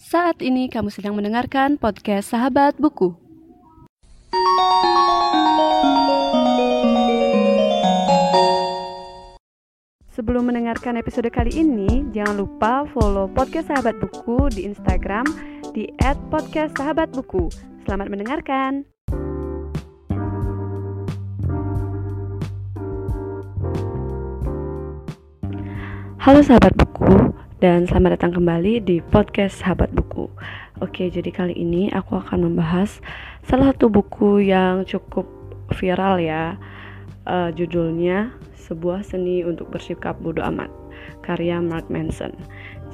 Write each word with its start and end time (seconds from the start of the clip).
Saat 0.00 0.40
ini 0.40 0.72
kamu 0.72 0.88
sedang 0.88 1.12
mendengarkan 1.12 1.76
podcast 1.76 2.32
Sahabat 2.32 2.72
Buku. 2.80 3.12
Sebelum 10.08 10.48
mendengarkan 10.48 10.96
episode 10.96 11.28
kali 11.28 11.52
ini, 11.52 12.08
jangan 12.16 12.40
lupa 12.40 12.88
follow 12.96 13.28
podcast 13.28 13.68
Sahabat 13.68 14.00
Buku 14.00 14.48
di 14.56 14.64
Instagram 14.64 15.28
di 15.76 15.92
@podcastsahabatbuku. 16.32 17.52
Selamat 17.84 18.08
mendengarkan. 18.08 18.88
Halo 26.20 26.44
sahabat 26.44 26.76
buku, 26.76 26.89
dan 27.60 27.84
selamat 27.84 28.16
datang 28.16 28.40
kembali 28.40 28.80
di 28.80 29.04
podcast 29.12 29.60
Sahabat 29.60 29.92
Buku. 29.92 30.32
Oke, 30.80 31.12
jadi 31.12 31.28
kali 31.28 31.52
ini 31.52 31.92
aku 31.92 32.16
akan 32.16 32.48
membahas 32.48 33.04
salah 33.44 33.76
satu 33.76 33.92
buku 33.92 34.48
yang 34.48 34.88
cukup 34.88 35.28
viral 35.76 36.16
ya. 36.16 36.56
Uh, 37.28 37.52
judulnya 37.52 38.32
Sebuah 38.56 39.04
Seni 39.04 39.44
untuk 39.44 39.68
Bersikap 39.68 40.16
Bodoh 40.24 40.40
Amat, 40.40 40.72
karya 41.20 41.60
Mark 41.60 41.92
Manson. 41.92 42.32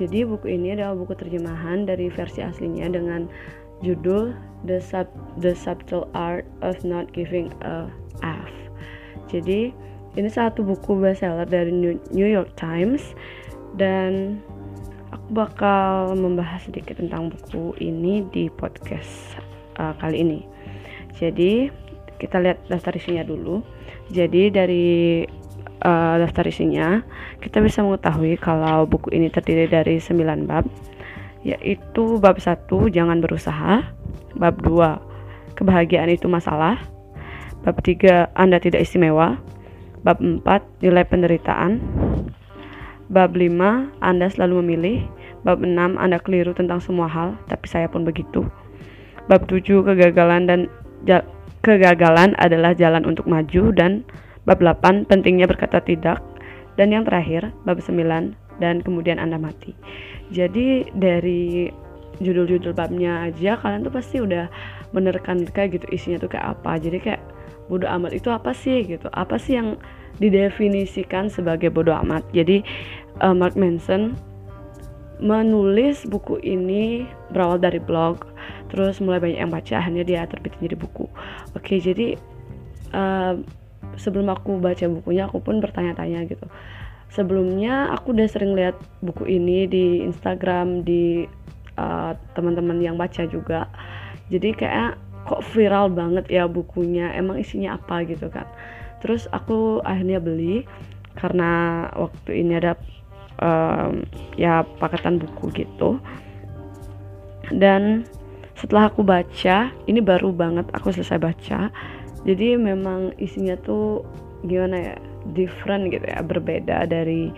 Jadi 0.02 0.26
buku 0.26 0.50
ini 0.50 0.74
adalah 0.74 0.98
buku 0.98 1.14
terjemahan 1.14 1.86
dari 1.86 2.10
versi 2.10 2.42
aslinya 2.42 2.90
dengan 2.90 3.30
judul 3.86 4.34
The 4.66 4.82
Sub 4.82 5.06
The 5.38 5.54
Subtle 5.54 6.10
Art 6.10 6.42
of 6.66 6.82
Not 6.82 7.14
Giving 7.14 7.54
a 7.62 7.86
F. 8.26 8.50
Jadi 9.30 9.70
ini 10.18 10.26
satu 10.26 10.66
buku 10.66 10.98
bestseller 10.98 11.46
dari 11.46 11.70
New 12.10 12.26
York 12.26 12.50
Times 12.58 13.14
dan 13.78 14.42
aku 15.16 15.32
bakal 15.32 16.12
membahas 16.12 16.68
sedikit 16.68 17.00
tentang 17.00 17.32
buku 17.32 17.72
ini 17.80 18.20
di 18.28 18.52
podcast 18.52 19.40
uh, 19.80 19.96
kali 19.96 20.20
ini. 20.20 20.40
Jadi 21.16 21.72
kita 22.20 22.36
lihat 22.44 22.60
daftar 22.68 22.92
isinya 22.92 23.24
dulu. 23.24 23.64
Jadi 24.12 24.52
dari 24.52 25.24
uh, 25.80 26.14
daftar 26.20 26.44
isinya 26.52 27.00
kita 27.40 27.64
bisa 27.64 27.80
mengetahui 27.80 28.36
kalau 28.36 28.84
buku 28.84 29.08
ini 29.16 29.32
terdiri 29.32 29.66
dari 29.66 29.96
9 29.96 30.44
bab 30.44 30.68
yaitu 31.46 32.20
bab 32.20 32.36
1 32.36 32.68
jangan 32.92 33.18
berusaha, 33.22 33.88
bab 34.36 34.54
2 34.60 35.56
kebahagiaan 35.56 36.12
itu 36.12 36.28
masalah, 36.28 36.76
bab 37.64 37.80
3 37.80 38.34
Anda 38.36 38.60
tidak 38.60 38.84
istimewa, 38.84 39.40
bab 40.02 40.18
4 40.18 40.42
nilai 40.82 41.06
penderitaan, 41.06 41.78
Bab 43.06 43.38
5, 43.38 44.02
Anda 44.02 44.26
selalu 44.26 44.62
memilih. 44.62 44.98
Bab 45.46 45.62
6, 45.62 45.94
Anda 45.94 46.18
keliru 46.18 46.50
tentang 46.52 46.82
semua 46.82 47.06
hal, 47.06 47.38
tapi 47.46 47.70
saya 47.70 47.86
pun 47.86 48.02
begitu. 48.02 48.46
Bab 49.30 49.46
7, 49.46 49.86
kegagalan 49.86 50.46
dan 50.50 50.60
kegagalan 51.62 52.34
adalah 52.38 52.74
jalan 52.74 53.06
untuk 53.06 53.26
maju 53.30 53.70
dan 53.74 54.02
bab 54.42 54.58
8, 54.58 55.06
pentingnya 55.06 55.46
berkata 55.46 55.78
tidak. 55.82 56.18
Dan 56.74 56.90
yang 56.90 57.06
terakhir, 57.06 57.54
bab 57.62 57.78
9, 57.78 58.34
dan 58.58 58.82
kemudian 58.82 59.22
Anda 59.22 59.38
mati. 59.38 59.74
Jadi 60.34 60.90
dari 60.94 61.70
judul-judul 62.18 62.72
babnya 62.72 63.28
aja 63.28 63.60
kalian 63.60 63.84
tuh 63.84 63.92
pasti 63.92 64.24
udah 64.24 64.48
menerkan 64.96 65.44
kayak 65.44 65.76
gitu 65.80 65.86
isinya 65.92 66.18
tuh 66.24 66.30
kayak 66.32 66.56
apa. 66.58 66.80
Jadi 66.80 66.98
kayak 67.00 67.22
bodoh 67.68 67.90
amat 68.00 68.16
itu 68.16 68.32
apa 68.32 68.56
sih 68.56 68.86
gitu. 68.86 69.06
Apa 69.12 69.36
sih 69.36 69.58
yang 69.60 69.76
didefinisikan 70.18 71.28
sebagai 71.28 71.68
bodoh 71.68 71.96
amat. 72.06 72.24
Jadi 72.32 72.64
uh, 73.20 73.36
Mark 73.36 73.54
Manson 73.56 74.16
menulis 75.16 76.04
buku 76.04 76.36
ini 76.44 77.08
berawal 77.32 77.56
dari 77.56 77.80
blog, 77.80 78.28
terus 78.68 79.00
mulai 79.00 79.20
banyak 79.20 79.40
yang 79.40 79.52
baca, 79.52 79.80
akhirnya 79.80 80.04
dia 80.04 80.28
terbitin 80.28 80.68
jadi 80.68 80.76
buku. 80.76 81.08
Oke, 81.56 81.80
jadi 81.80 82.20
uh, 82.92 83.40
sebelum 83.96 84.28
aku 84.28 84.60
baca 84.60 84.84
bukunya, 84.84 85.24
aku 85.24 85.40
pun 85.40 85.64
bertanya-tanya 85.64 86.28
gitu. 86.28 86.44
Sebelumnya 87.08 87.96
aku 87.96 88.12
udah 88.12 88.28
sering 88.28 88.52
lihat 88.52 88.76
buku 89.00 89.24
ini 89.24 89.64
di 89.64 90.04
Instagram, 90.04 90.84
di 90.84 91.24
uh, 91.80 92.12
teman-teman 92.36 92.76
yang 92.84 93.00
baca 93.00 93.24
juga. 93.24 93.72
Jadi 94.28 94.52
kayak 94.52 95.00
kok 95.24 95.40
viral 95.56 95.88
banget 95.96 96.28
ya 96.28 96.44
bukunya, 96.44 97.08
emang 97.16 97.40
isinya 97.40 97.80
apa 97.80 98.04
gitu 98.04 98.28
kan 98.28 98.44
terus 99.04 99.28
aku 99.30 99.80
akhirnya 99.84 100.18
beli 100.20 100.64
karena 101.16 101.84
waktu 101.96 102.44
ini 102.44 102.52
ada 102.60 102.76
um, 103.40 104.04
ya 104.36 104.64
paketan 104.78 105.16
buku 105.20 105.52
gitu. 105.52 106.00
Dan 107.46 108.04
setelah 108.58 108.90
aku 108.90 109.06
baca 109.06 109.70
ini 109.86 110.00
baru 110.02 110.34
banget 110.34 110.66
aku 110.72 110.90
selesai 110.90 111.20
baca 111.20 111.70
jadi 112.26 112.58
memang 112.58 113.14
isinya 113.22 113.54
tuh 113.62 114.02
gimana 114.42 114.76
ya 114.92 114.94
different 115.36 115.94
gitu 115.94 116.02
ya 116.02 116.24
berbeda 116.26 116.90
dari 116.90 117.30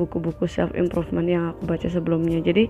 buku-buku 0.00 0.48
self 0.48 0.72
improvement 0.72 1.28
yang 1.28 1.44
aku 1.52 1.68
baca 1.68 1.86
sebelumnya. 1.92 2.40
Jadi 2.40 2.64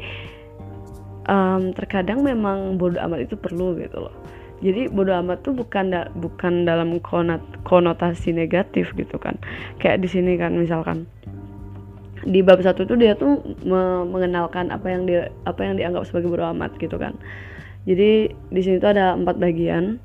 um, 1.31 1.71
terkadang 1.71 2.27
memang 2.27 2.75
bodoh 2.75 2.99
amat 3.07 3.31
itu 3.31 3.39
perlu 3.39 3.79
gitu 3.79 4.03
loh 4.03 4.15
jadi 4.61 4.93
bodoh 4.93 5.17
amat 5.25 5.41
tuh 5.41 5.57
bukan 5.57 5.89
da 5.89 6.13
bukan 6.13 6.69
dalam 6.69 7.01
konot 7.01 7.41
konotasi 7.65 8.37
negatif 8.37 8.93
gitu 8.93 9.17
kan. 9.17 9.41
Kayak 9.81 10.05
di 10.05 10.09
sini 10.13 10.37
kan 10.37 10.53
misalkan 10.53 11.09
di 12.21 12.45
bab 12.45 12.61
satu 12.61 12.85
tuh 12.85 13.01
dia 13.01 13.17
tuh 13.17 13.41
me 13.65 14.05
mengenalkan 14.05 14.69
apa 14.69 14.93
yang 14.93 15.09
dia 15.09 15.33
apa 15.49 15.65
yang 15.65 15.81
dianggap 15.81 16.05
sebagai 16.05 16.29
bodoh 16.29 16.53
amat 16.53 16.77
gitu 16.77 17.01
kan. 17.01 17.17
Jadi 17.89 18.29
di 18.29 18.61
sini 18.61 18.77
tuh 18.77 18.93
ada 18.93 19.17
empat 19.17 19.41
bagian. 19.41 19.97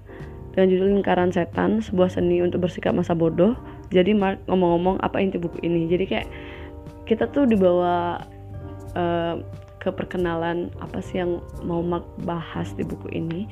Dengan 0.56 0.72
judul 0.72 0.88
lingkaran 0.96 1.36
setan 1.36 1.84
sebuah 1.84 2.16
seni 2.16 2.40
untuk 2.40 2.64
bersikap 2.64 2.96
masa 2.96 3.12
bodoh. 3.12 3.60
Jadi 3.92 4.16
Mark 4.16 4.40
ngomong-ngomong 4.48 5.04
apa 5.04 5.20
inti 5.20 5.36
buku 5.36 5.60
ini? 5.68 5.84
Jadi 5.92 6.08
kayak 6.08 6.28
kita 7.04 7.28
tuh 7.28 7.44
dibawa 7.44 8.24
uh, 8.96 9.36
ke 9.86 9.94
perkenalan 9.94 10.74
apa 10.82 10.98
sih 10.98 11.22
yang 11.22 11.46
mau 11.62 11.86
Mark 11.86 12.10
bahas 12.26 12.74
di 12.74 12.82
buku 12.82 13.14
ini. 13.14 13.46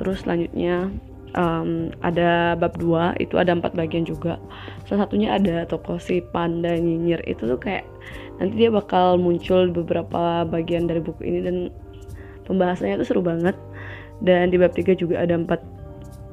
Terus 0.00 0.24
selanjutnya 0.24 0.88
um, 1.36 1.92
ada 2.00 2.56
bab 2.56 2.80
2 2.80 3.20
itu 3.20 3.36
ada 3.36 3.52
empat 3.52 3.76
bagian 3.76 4.08
juga. 4.08 4.40
Salah 4.88 5.04
satunya 5.04 5.36
ada 5.36 5.68
toko 5.68 6.00
si 6.00 6.24
panda 6.24 6.72
nyinyir. 6.72 7.20
Itu 7.28 7.44
tuh 7.44 7.60
kayak 7.60 7.84
nanti 8.40 8.56
dia 8.56 8.72
bakal 8.72 9.20
muncul 9.20 9.68
beberapa 9.68 10.48
bagian 10.48 10.88
dari 10.88 11.04
buku 11.04 11.20
ini 11.28 11.40
dan 11.44 11.56
pembahasannya 12.48 12.96
itu 12.96 13.06
seru 13.12 13.20
banget. 13.20 13.54
Dan 14.24 14.48
di 14.48 14.56
bab 14.56 14.72
3 14.72 14.96
juga 14.96 15.20
ada 15.20 15.36
empat 15.36 15.60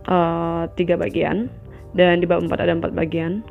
uh, 0.07 0.71
tiga 0.79 0.95
bagian. 0.95 1.51
Dan 1.93 2.23
di 2.23 2.25
bab 2.25 2.39
4 2.41 2.49
ada 2.63 2.73
empat 2.73 2.95
bagian. 2.95 3.43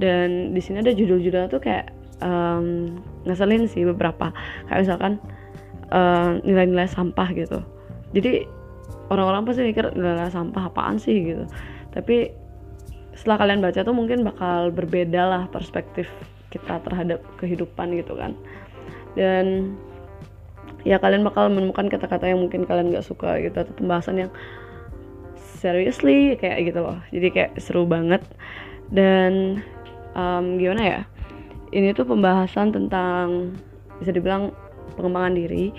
Dan 0.00 0.56
di 0.56 0.60
sini 0.64 0.80
ada 0.80 0.96
judul-judul 0.96 1.52
tuh 1.52 1.60
kayak 1.60 1.99
um, 2.20 2.96
ngeselin 3.26 3.66
sih 3.66 3.84
beberapa. 3.84 4.32
Kayak 4.68 4.80
misalkan 4.86 5.12
nilai-nilai 6.46 6.86
sampah 6.86 7.28
gitu. 7.34 7.58
Jadi 8.14 8.46
orang-orang 9.10 9.42
pasti 9.42 9.66
mikir 9.66 9.90
adalah 9.90 10.30
sampah 10.30 10.70
apaan 10.70 11.02
sih? 11.02 11.34
gitu. 11.34 11.44
Tapi 11.90 12.30
setelah 13.18 13.42
kalian 13.42 13.60
baca 13.60 13.80
tuh 13.82 13.92
mungkin 13.92 14.22
bakal 14.22 14.70
berbeda 14.70 15.22
lah 15.26 15.42
perspektif 15.50 16.06
kita 16.54 16.78
terhadap 16.86 17.20
kehidupan 17.42 17.98
gitu 17.98 18.14
kan. 18.14 18.38
Dan 19.18 19.74
ya 20.86 20.96
kalian 21.02 21.26
bakal 21.26 21.50
menemukan 21.50 21.90
kata-kata 21.90 22.30
yang 22.30 22.40
mungkin 22.40 22.64
kalian 22.64 22.94
gak 22.94 23.04
suka 23.04 23.42
gitu 23.42 23.66
atau 23.66 23.74
pembahasan 23.74 24.26
yang 24.26 24.30
seriously 25.58 26.38
kayak 26.38 26.70
gitu 26.70 26.80
loh. 26.80 26.98
Jadi 27.10 27.28
kayak 27.34 27.52
seru 27.58 27.82
banget. 27.84 28.22
Dan 28.90 29.62
um, 30.14 30.58
gimana 30.58 30.82
ya 30.82 31.00
ini 31.70 31.94
tuh 31.94 32.06
pembahasan 32.06 32.74
tentang 32.74 33.54
bisa 34.02 34.10
dibilang 34.10 34.50
pengembangan 34.98 35.34
diri. 35.38 35.70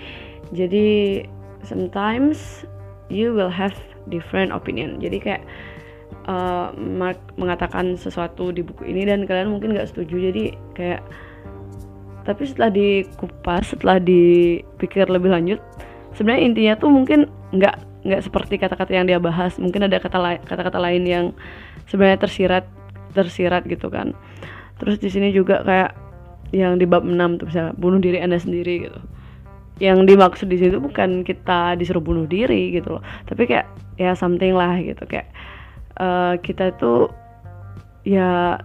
Jadi 0.52 1.22
sometimes 1.64 2.64
you 3.08 3.32
will 3.32 3.52
have 3.52 3.76
different 4.08 4.52
opinion. 4.52 4.98
Jadi 5.00 5.18
kayak 5.20 5.42
uh, 6.26 6.72
Mark 6.76 7.18
mengatakan 7.36 7.96
sesuatu 7.96 8.50
di 8.50 8.64
buku 8.64 8.88
ini 8.88 9.08
dan 9.08 9.24
kalian 9.28 9.52
mungkin 9.52 9.76
nggak 9.76 9.92
setuju. 9.92 10.32
Jadi 10.32 10.44
kayak 10.76 11.02
tapi 12.22 12.46
setelah 12.46 12.70
dikupas 12.70 13.74
setelah 13.74 13.98
dipikir 13.98 15.10
lebih 15.10 15.34
lanjut 15.34 15.58
sebenarnya 16.14 16.42
intinya 16.46 16.74
tuh 16.78 16.86
mungkin 16.86 17.26
nggak 17.50 18.06
nggak 18.06 18.22
seperti 18.22 18.54
kata-kata 18.62 18.94
yang 18.94 19.06
dia 19.10 19.18
bahas. 19.18 19.58
Mungkin 19.58 19.90
ada 19.90 19.98
kata 19.98 20.42
kata-kata 20.46 20.78
lain 20.78 21.02
yang 21.04 21.26
sebenarnya 21.90 22.22
tersirat 22.22 22.64
tersirat 23.12 23.68
gitu 23.68 23.92
kan 23.92 24.16
terus 24.82 24.98
di 24.98 25.06
sini 25.06 25.30
juga 25.30 25.62
kayak 25.62 25.94
yang 26.50 26.76
di 26.76 26.84
bab 26.84 27.06
6 27.06 27.38
tuh 27.38 27.46
bisa 27.46 27.62
bunuh 27.78 28.02
diri 28.02 28.18
anda 28.18 28.36
sendiri 28.36 28.90
gitu. 28.90 29.00
Yang 29.78 30.10
dimaksud 30.10 30.50
di 30.50 30.58
situ 30.58 30.82
bukan 30.82 31.22
kita 31.22 31.78
disuruh 31.78 32.02
bunuh 32.02 32.26
diri 32.26 32.74
gitu 32.74 32.98
loh. 32.98 33.02
Tapi 33.30 33.46
kayak 33.46 33.70
ya 33.96 34.12
something 34.12 34.52
lah 34.52 34.76
gitu. 34.82 35.00
Kayak 35.06 35.30
uh, 36.02 36.34
kita 36.42 36.74
itu 36.74 37.08
ya 38.02 38.58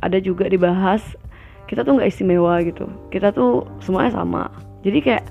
ada 0.00 0.18
juga 0.18 0.48
dibahas 0.48 1.04
kita 1.68 1.84
tuh 1.84 2.00
nggak 2.00 2.10
istimewa 2.10 2.58
gitu. 2.64 2.90
Kita 3.12 3.30
tuh 3.30 3.68
semuanya 3.78 4.18
sama. 4.18 4.50
Jadi 4.82 4.98
kayak 5.04 5.24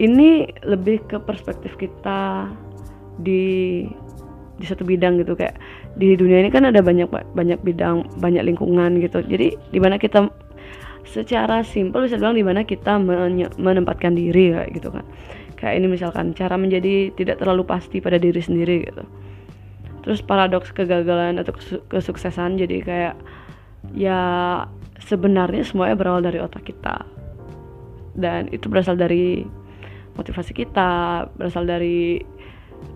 ini 0.00 0.48
lebih 0.64 1.04
ke 1.06 1.20
perspektif 1.20 1.76
kita 1.76 2.48
di 3.20 3.84
di 4.54 4.66
satu 4.66 4.86
bidang 4.86 5.18
gitu 5.18 5.34
kayak 5.34 5.58
di 5.98 6.14
dunia 6.14 6.38
ini 6.38 6.50
kan 6.50 6.62
ada 6.62 6.78
banyak 6.78 7.10
banyak 7.10 7.58
bidang 7.66 8.06
banyak 8.22 8.42
lingkungan 8.46 9.02
gitu. 9.02 9.22
Jadi 9.22 9.58
di 9.74 9.78
mana 9.82 9.98
kita 9.98 10.30
secara 11.04 11.60
simpel 11.66 12.06
bisa 12.08 12.16
bilang 12.16 12.38
di 12.38 12.46
mana 12.46 12.64
kita 12.64 12.96
menempatkan 13.58 14.14
diri 14.14 14.54
kayak 14.54 14.70
gitu 14.74 14.88
kan. 14.94 15.04
Kayak 15.58 15.74
ini 15.82 15.86
misalkan 15.90 16.34
cara 16.34 16.54
menjadi 16.58 17.14
tidak 17.14 17.42
terlalu 17.42 17.62
pasti 17.66 17.98
pada 17.98 18.18
diri 18.18 18.40
sendiri 18.40 18.88
gitu. 18.90 19.04
Terus 20.04 20.20
paradoks 20.20 20.70
kegagalan 20.70 21.40
atau 21.40 21.56
kesuksesan 21.88 22.60
jadi 22.60 22.76
kayak 22.84 23.14
ya 23.96 24.20
sebenarnya 25.00 25.64
semuanya 25.64 25.96
berawal 25.96 26.22
dari 26.22 26.38
otak 26.40 26.68
kita. 26.68 27.04
Dan 28.14 28.46
itu 28.54 28.70
berasal 28.70 28.94
dari 28.94 29.42
motivasi 30.14 30.54
kita 30.54 31.26
berasal 31.34 31.66
dari 31.66 32.22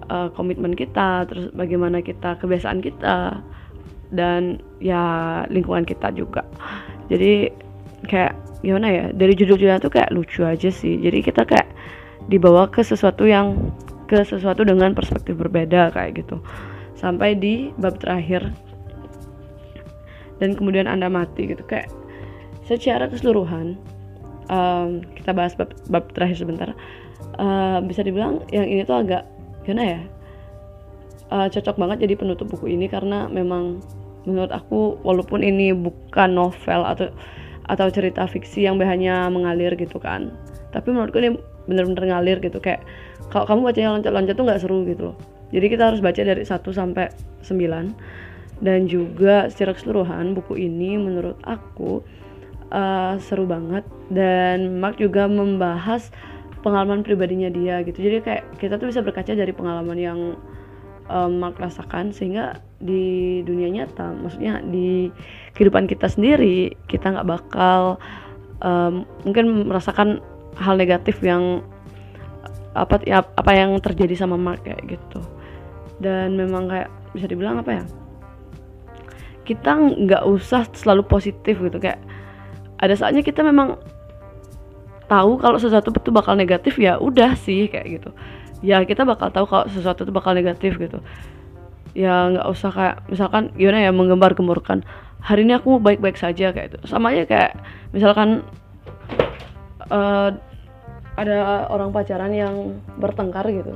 uh, 0.08 0.28
komitmen 0.32 0.74
kita 0.74 1.28
terus 1.28 1.52
bagaimana 1.52 2.00
kita 2.00 2.36
kebiasaan 2.40 2.80
kita 2.80 3.40
dan 4.12 4.60
ya 4.80 5.44
lingkungan 5.52 5.84
kita 5.84 6.12
juga. 6.16 6.44
Jadi 7.12 7.52
kayak 8.08 8.36
gimana 8.64 8.86
ya 8.90 9.04
dari 9.14 9.32
judul-judulnya 9.36 9.80
tuh 9.84 9.92
kayak 9.92 10.12
lucu 10.12 10.44
aja 10.44 10.68
sih. 10.72 10.96
Jadi 11.00 11.18
kita 11.24 11.44
kayak 11.44 11.68
dibawa 12.28 12.68
ke 12.68 12.80
sesuatu 12.84 13.24
yang 13.28 13.56
ke 14.08 14.24
sesuatu 14.24 14.64
dengan 14.64 14.96
perspektif 14.96 15.36
berbeda 15.36 15.92
kayak 15.92 16.24
gitu. 16.24 16.40
Sampai 16.96 17.36
di 17.36 17.70
bab 17.76 18.00
terakhir. 18.00 18.48
Dan 20.38 20.54
kemudian 20.54 20.86
anda 20.86 21.10
mati 21.10 21.50
gitu 21.50 21.66
kayak 21.66 21.90
secara 22.62 23.10
keseluruhan 23.10 23.74
um, 24.52 25.02
kita 25.18 25.34
bahas 25.34 25.52
bab, 25.58 25.74
bab 25.92 26.08
terakhir 26.14 26.40
sebentar. 26.40 26.70
Uh, 27.38 27.82
bisa 27.86 28.02
dibilang 28.02 28.42
yang 28.50 28.66
ini 28.66 28.82
tuh 28.86 29.02
agak 29.02 29.26
gimana 29.68 29.84
ya? 29.84 30.00
Uh, 31.28 31.46
cocok 31.52 31.76
banget 31.76 32.08
jadi 32.08 32.16
penutup 32.16 32.48
buku 32.48 32.72
ini 32.72 32.88
karena 32.88 33.28
memang 33.28 33.84
menurut 34.24 34.48
aku 34.48 34.96
walaupun 35.04 35.44
ini 35.44 35.76
bukan 35.76 36.32
novel 36.32 36.88
atau 36.88 37.12
atau 37.68 37.86
cerita 37.92 38.24
fiksi 38.24 38.64
yang 38.64 38.80
hanya 38.80 39.28
mengalir 39.28 39.76
gitu 39.76 40.00
kan 40.00 40.32
tapi 40.72 40.88
menurutku 40.92 41.20
ini 41.20 41.36
bener-bener 41.68 42.04
ngalir 42.08 42.38
gitu. 42.40 42.58
Kayak 42.58 42.84
kalau 43.28 43.44
kamu 43.44 43.60
bacanya 43.68 43.88
loncat-loncat 43.96 44.34
tuh 44.34 44.44
nggak 44.48 44.60
seru 44.60 44.78
gitu 44.88 45.12
loh. 45.12 45.16
Jadi 45.52 45.66
kita 45.68 45.92
harus 45.92 46.00
baca 46.04 46.20
dari 46.20 46.44
1 46.44 46.52
sampai 46.72 47.06
9 47.40 48.64
dan 48.64 48.80
juga 48.90 49.48
secara 49.48 49.72
keseluruhan 49.72 50.36
buku 50.36 50.60
ini 50.60 51.00
menurut 51.00 51.40
aku 51.44 52.04
uh, 52.72 53.16
seru 53.20 53.44
banget. 53.44 53.84
Dan 54.08 54.80
Mark 54.80 54.96
juga 55.00 55.28
membahas 55.28 56.12
pengalaman 56.60 57.06
pribadinya 57.06 57.48
dia 57.48 57.80
gitu. 57.86 57.98
Jadi 57.98 58.16
kayak 58.24 58.42
kita 58.58 58.76
tuh 58.76 58.90
bisa 58.90 59.00
berkaca 59.02 59.32
dari 59.34 59.52
pengalaman 59.54 59.98
yang 59.98 60.18
um, 61.10 61.32
Mark 61.40 61.58
rasakan 61.58 62.12
sehingga 62.12 62.60
di 62.78 63.40
dunia 63.42 63.72
nyata 63.72 64.14
maksudnya 64.14 64.62
di 64.62 65.10
kehidupan 65.58 65.90
kita 65.90 66.06
sendiri 66.06 66.78
kita 66.86 67.10
nggak 67.10 67.26
bakal 67.26 67.98
um, 68.62 69.02
mungkin 69.26 69.66
merasakan 69.66 70.22
hal 70.54 70.78
negatif 70.78 71.18
yang 71.24 71.66
apa 72.78 73.02
ya 73.02 73.26
apa 73.34 73.50
yang 73.56 73.74
terjadi 73.82 74.14
sama 74.14 74.38
Mark 74.38 74.62
kayak 74.62 74.84
gitu. 74.86 75.20
Dan 75.98 76.38
memang 76.38 76.70
kayak 76.70 76.90
bisa 77.10 77.26
dibilang 77.26 77.58
apa 77.58 77.82
ya 77.82 77.84
kita 79.42 79.72
nggak 79.74 80.22
usah 80.28 80.68
selalu 80.76 81.08
positif 81.08 81.56
gitu. 81.58 81.80
Kayak 81.80 81.98
ada 82.78 82.94
saatnya 82.94 83.24
kita 83.24 83.40
memang 83.42 83.80
tahu 85.08 85.40
kalau 85.40 85.56
sesuatu 85.56 85.90
itu 85.90 86.12
bakal 86.12 86.36
negatif 86.36 86.76
ya 86.76 87.00
udah 87.00 87.34
sih 87.34 87.66
kayak 87.72 87.86
gitu. 87.98 88.10
Ya 88.60 88.84
kita 88.84 89.08
bakal 89.08 89.32
tahu 89.32 89.48
kalau 89.48 89.66
sesuatu 89.72 90.04
itu 90.04 90.12
bakal 90.12 90.36
negatif 90.36 90.76
gitu. 90.76 91.00
Ya 91.96 92.28
nggak 92.30 92.46
usah 92.46 92.70
kayak 92.70 92.96
misalkan 93.08 93.50
gimana 93.56 93.88
ya 93.88 93.90
menggembar-gemborkan 93.90 94.84
hari 95.18 95.42
ini 95.42 95.58
aku 95.58 95.82
baik-baik 95.82 96.14
saja 96.14 96.54
kayak 96.54 96.74
itu 96.74 96.78
sama 96.86 97.10
aja 97.10 97.26
kayak 97.26 97.58
misalkan 97.90 98.46
uh, 99.90 100.30
ada 101.18 101.66
orang 101.66 101.90
pacaran 101.90 102.30
yang 102.30 102.78
bertengkar 103.00 103.42
gitu. 103.50 103.74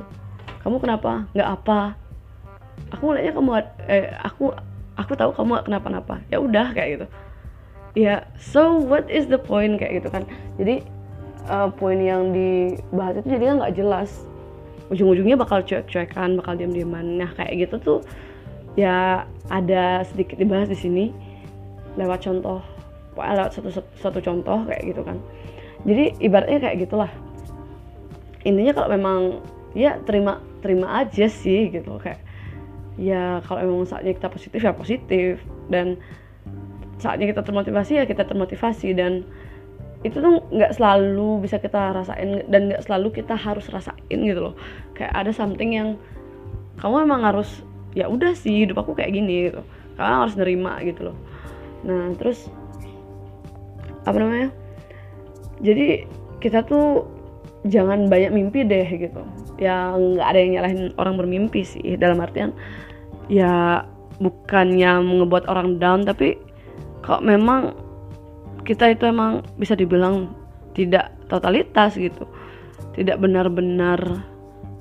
Kamu 0.63 0.79
kenapa? 0.79 1.27
Nggak 1.35 1.49
apa. 1.59 1.79
Aku 2.95 3.11
melihatnya 3.11 3.33
kamu 3.35 3.51
eh 3.91 4.07
aku 4.23 4.55
aku 4.95 5.11
tahu 5.19 5.35
kamu 5.35 5.67
kenapa-napa. 5.67 6.23
Ya 6.31 6.39
udah 6.39 6.71
kayak 6.71 6.89
gitu. 6.95 7.07
Ya 7.93 8.25
so 8.39 8.79
what 8.79 9.11
is 9.11 9.27
the 9.27 9.41
point 9.41 9.75
kayak 9.75 9.99
gitu 9.99 10.07
kan. 10.07 10.23
Jadi 10.55 10.92
uh, 11.49 11.69
poin 11.73 11.99
yang 11.99 12.31
dibahas 12.31 13.19
itu 13.19 13.27
jadi 13.27 13.59
nggak 13.59 13.75
jelas. 13.75 14.09
Ujung-ujungnya 14.91 15.39
bakal 15.39 15.63
cuek-cuekan 15.63 16.37
bakal 16.37 16.59
diam-diaman 16.59 17.17
nah 17.17 17.31
kayak 17.33 17.65
gitu 17.65 17.75
tuh 17.79 17.99
ya 18.75 19.25
ada 19.49 20.03
sedikit 20.05 20.37
dibahas 20.37 20.69
di 20.69 20.77
sini. 20.77 21.05
Lewat 21.95 22.25
contoh 22.25 22.61
lewat 23.13 23.53
satu, 23.53 23.69
satu 23.69 23.89
satu 24.01 24.19
contoh 24.21 24.65
kayak 24.65 24.81
gitu 24.93 25.01
kan. 25.05 25.17
Jadi 25.83 26.15
ibaratnya 26.23 26.59
kayak 26.63 26.77
gitulah. 26.87 27.11
Intinya 28.43 28.73
kalau 28.75 28.89
memang 28.91 29.19
ya 29.77 29.99
terima 30.03 30.39
terima 30.63 31.03
aja 31.03 31.27
sih 31.27 31.69
gitu. 31.69 31.99
Kayak 31.99 32.21
ya 32.97 33.41
kalau 33.45 33.65
memang 33.65 33.85
saatnya 33.87 34.15
kita 34.15 34.29
positif 34.31 34.59
ya 34.63 34.73
positif. 34.73 35.43
Dan 35.69 35.99
saatnya 36.97 37.29
kita 37.29 37.41
termotivasi 37.45 37.99
ya 37.99 38.03
kita 38.07 38.23
termotivasi. 38.25 38.95
Dan 38.95 39.27
itu 40.03 40.19
tuh 40.19 40.43
nggak 40.51 40.75
selalu 40.75 41.47
bisa 41.47 41.57
kita 41.63 41.95
rasain 41.95 42.43
dan 42.51 42.67
nggak 42.67 42.83
selalu 42.83 43.23
kita 43.23 43.39
harus 43.39 43.71
rasain 43.71 44.19
gitu 44.19 44.51
loh. 44.51 44.55
Kayak 44.99 45.15
ada 45.15 45.31
something 45.31 45.71
yang 45.71 45.95
kamu 46.83 47.07
emang 47.07 47.23
harus 47.23 47.63
ya 47.95 48.11
udah 48.11 48.35
sih 48.35 48.67
hidup 48.67 48.83
aku 48.83 48.99
kayak 48.99 49.15
gini 49.15 49.49
gitu. 49.49 49.63
Kamu 49.95 50.27
harus 50.27 50.35
nerima 50.35 50.75
gitu 50.83 51.11
loh. 51.11 51.17
Nah 51.87 52.11
terus 52.19 52.51
apa 54.03 54.19
namanya? 54.19 54.51
Jadi 55.63 56.03
kita 56.43 56.67
tuh 56.67 57.07
jangan 57.63 58.11
banyak 58.11 58.35
mimpi 58.35 58.67
deh 58.67 58.87
gitu. 58.99 59.23
Ya 59.55 59.95
nggak 59.95 60.27
ada 60.27 60.39
yang 60.43 60.51
nyalahin 60.59 60.91
orang 60.99 61.15
bermimpi 61.15 61.63
sih. 61.63 61.95
Dalam 61.95 62.19
artian 62.19 62.51
ya 63.31 63.87
bukannya 64.19 64.99
ngebuat 64.99 65.47
orang 65.47 65.79
down 65.79 66.03
tapi 66.03 66.35
kalau 67.03 67.23
memang 67.23 67.71
kita 68.63 68.95
itu 68.95 69.03
emang 69.07 69.43
bisa 69.59 69.75
dibilang 69.75 70.31
tidak 70.73 71.13
totalitas 71.29 71.95
gitu. 71.95 72.25
Tidak 72.93 73.17
benar-benar 73.19 73.99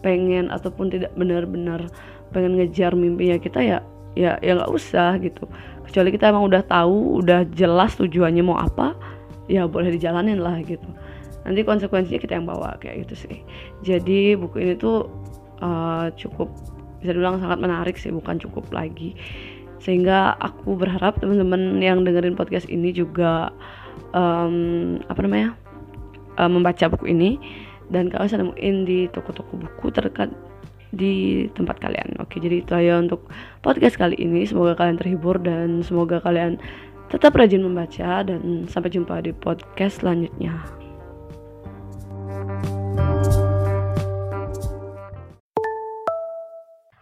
pengen 0.02 0.50
ataupun 0.50 0.90
tidak 0.90 1.14
benar-benar 1.14 1.86
pengen 2.34 2.58
ngejar 2.58 2.96
mimpinya 2.96 3.38
kita 3.38 3.60
ya 3.62 3.78
ya 4.18 4.36
ya 4.40 4.58
nggak 4.58 4.72
usah 4.72 5.20
gitu. 5.20 5.46
Kecuali 5.86 6.10
kita 6.14 6.32
emang 6.32 6.48
udah 6.48 6.62
tahu 6.64 7.22
udah 7.24 7.44
jelas 7.52 7.94
tujuannya 7.98 8.42
mau 8.44 8.58
apa 8.58 8.96
ya 9.46 9.68
boleh 9.68 9.92
dijalanin 9.92 10.40
lah 10.40 10.60
gitu. 10.64 10.86
Nanti 11.42 11.66
konsekuensinya 11.66 12.20
kita 12.22 12.38
yang 12.38 12.46
bawa 12.46 12.78
kayak 12.78 13.06
gitu 13.08 13.26
sih. 13.26 13.36
Jadi 13.82 14.38
buku 14.38 14.62
ini 14.62 14.74
tuh 14.78 15.10
uh, 15.58 16.06
cukup 16.14 16.50
bisa 17.02 17.18
dibilang 17.18 17.42
sangat 17.42 17.58
menarik 17.58 17.98
sih 17.98 18.14
bukan 18.14 18.38
cukup 18.38 18.70
lagi 18.70 19.18
sehingga 19.82 20.38
aku 20.38 20.78
berharap 20.78 21.18
teman-teman 21.18 21.82
yang 21.82 22.06
dengerin 22.06 22.38
podcast 22.38 22.70
ini 22.70 22.94
juga 22.94 23.50
um, 24.14 24.96
apa 25.10 25.20
namanya 25.26 25.58
uh, 26.38 26.46
membaca 26.46 26.86
buku 26.86 27.10
ini 27.10 27.36
dan 27.90 28.08
kalian 28.08 28.26
bisa 28.30 28.38
nemuin 28.40 28.76
di 28.86 28.98
toko-toko 29.10 29.58
buku 29.58 29.90
terdekat 29.90 30.30
di 30.92 31.48
tempat 31.56 31.80
kalian. 31.80 32.20
Oke, 32.20 32.38
jadi 32.38 32.60
itu 32.60 32.72
aja 32.76 33.00
untuk 33.00 33.26
podcast 33.64 33.96
kali 33.96 34.16
ini. 34.20 34.44
Semoga 34.44 34.76
kalian 34.76 35.00
terhibur 35.00 35.40
dan 35.40 35.80
semoga 35.80 36.20
kalian 36.20 36.60
tetap 37.08 37.36
rajin 37.36 37.64
membaca 37.64 38.24
dan 38.24 38.68
sampai 38.68 38.92
jumpa 38.92 39.20
di 39.24 39.32
podcast 39.36 40.00
selanjutnya. 40.00 40.81